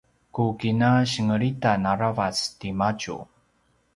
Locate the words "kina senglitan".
0.59-1.81